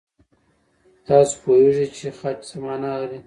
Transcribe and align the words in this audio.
تاسو 1.07 1.33
پوهېږئ 1.43 1.87
چې 1.95 2.07
خج 2.17 2.37
څه 2.47 2.55
مانا 2.63 2.91
لري؟ 3.01 3.19